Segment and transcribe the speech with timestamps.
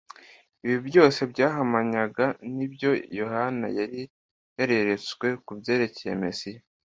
[0.65, 4.01] Ibi byose byahamanyaga n'ibyo Yohana yari
[4.57, 6.61] yareretswe ku byerekeye Mesiya